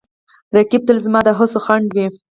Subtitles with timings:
[0.55, 2.05] رقیب تل زما د هڅو خنډ وي